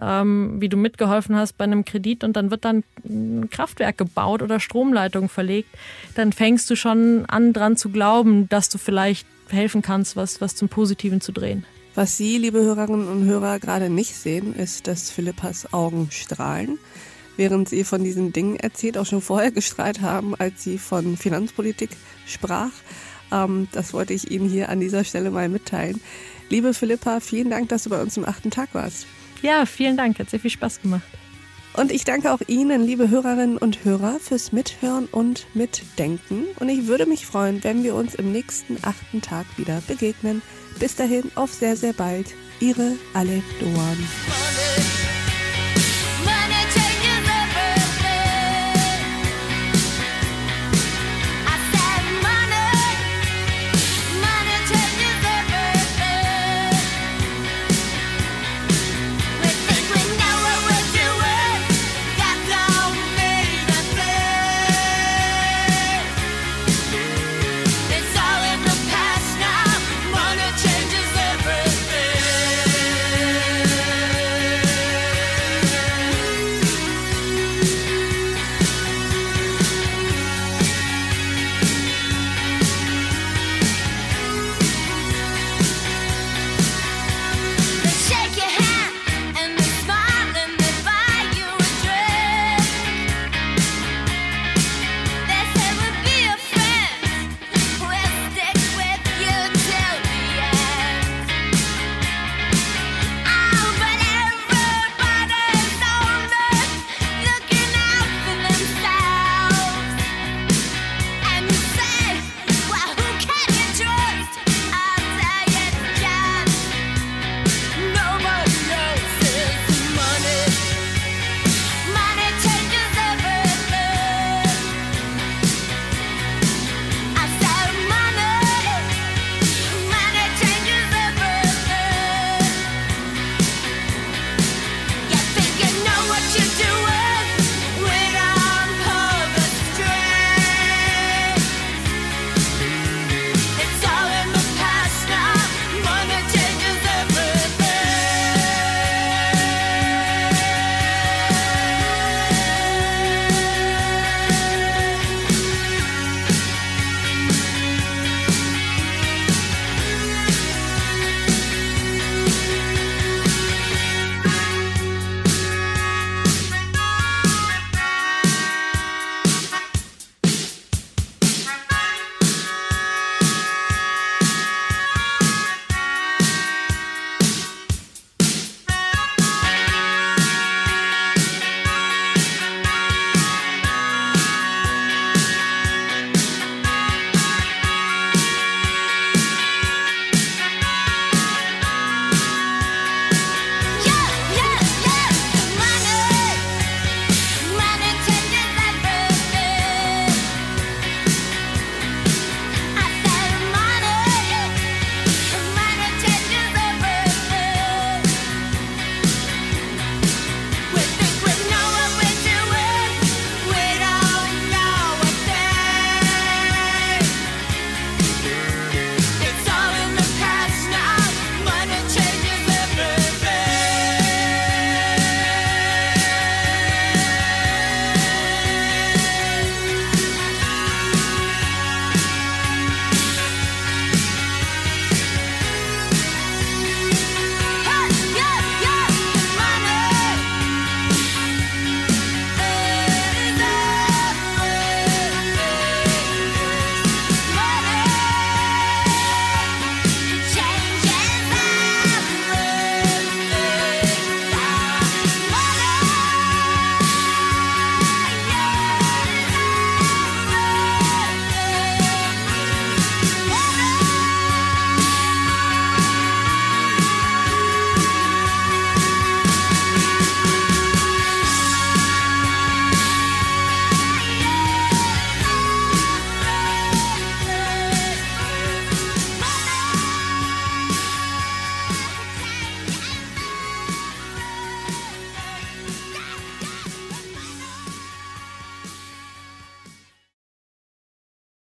ähm, 0.00 0.60
wie 0.60 0.68
du 0.68 0.76
mitgeholfen 0.76 1.36
hast 1.36 1.58
bei 1.58 1.64
einem 1.64 1.84
Kredit 1.84 2.24
und 2.24 2.36
dann 2.36 2.50
wird 2.50 2.64
dann 2.64 2.84
ein 3.04 3.48
Kraftwerk 3.50 3.98
gebaut 3.98 4.42
oder 4.42 4.60
Stromleitung 4.60 5.28
verlegt. 5.28 5.70
Dann 6.14 6.32
fängst 6.32 6.70
du 6.70 6.76
schon 6.76 7.24
an, 7.26 7.52
dran 7.52 7.76
zu 7.76 7.90
glauben, 7.90 8.48
dass 8.48 8.68
du 8.68 8.78
vielleicht 8.78 9.26
helfen 9.52 9.82
kannst, 9.82 10.16
was, 10.16 10.40
was 10.40 10.54
zum 10.54 10.68
Positiven 10.68 11.20
zu 11.20 11.32
drehen. 11.32 11.64
Was 11.94 12.16
Sie, 12.16 12.38
liebe 12.38 12.60
Hörerinnen 12.60 13.08
und 13.08 13.24
Hörer, 13.24 13.58
gerade 13.58 13.90
nicht 13.90 14.14
sehen, 14.14 14.54
ist, 14.54 14.86
dass 14.86 15.10
Philippas 15.10 15.72
Augen 15.72 16.08
strahlen, 16.10 16.78
während 17.36 17.68
sie 17.68 17.82
von 17.82 18.04
diesen 18.04 18.32
Dingen 18.32 18.56
erzählt, 18.56 18.98
auch 18.98 19.06
schon 19.06 19.20
vorher 19.20 19.50
gestrahlt 19.50 20.00
haben, 20.00 20.34
als 20.36 20.62
sie 20.62 20.78
von 20.78 21.16
Finanzpolitik 21.16 21.90
sprach. 22.26 22.70
Ähm, 23.32 23.68
das 23.72 23.92
wollte 23.92 24.14
ich 24.14 24.30
Ihnen 24.30 24.48
hier 24.48 24.68
an 24.68 24.80
dieser 24.80 25.04
Stelle 25.04 25.30
mal 25.30 25.48
mitteilen. 25.48 26.00
Liebe 26.50 26.72
Philippa, 26.72 27.20
vielen 27.20 27.50
Dank, 27.50 27.68
dass 27.68 27.84
du 27.84 27.90
bei 27.90 28.00
uns 28.00 28.16
im 28.16 28.24
achten 28.24 28.50
Tag 28.50 28.70
warst. 28.74 29.06
Ja, 29.42 29.66
vielen 29.66 29.96
Dank, 29.96 30.18
hat 30.18 30.30
sehr 30.30 30.40
viel 30.40 30.50
Spaß 30.50 30.82
gemacht. 30.82 31.06
Und 31.74 31.92
ich 31.92 32.04
danke 32.04 32.32
auch 32.32 32.40
Ihnen, 32.46 32.82
liebe 32.82 33.08
Hörerinnen 33.08 33.58
und 33.58 33.84
Hörer, 33.84 34.18
fürs 34.20 34.52
Mithören 34.52 35.06
und 35.06 35.46
Mitdenken. 35.54 36.44
Und 36.58 36.68
ich 36.68 36.86
würde 36.86 37.06
mich 37.06 37.26
freuen, 37.26 37.62
wenn 37.62 37.84
wir 37.84 37.94
uns 37.94 38.14
im 38.14 38.32
nächsten 38.32 38.78
achten 38.82 39.22
Tag 39.22 39.46
wieder 39.56 39.80
begegnen. 39.86 40.42
Bis 40.80 40.96
dahin, 40.96 41.30
auf 41.34 41.52
sehr, 41.52 41.76
sehr 41.76 41.92
bald. 41.92 42.34
Ihre 42.60 42.96
Alep 43.14 43.44
Doan. 43.60 44.87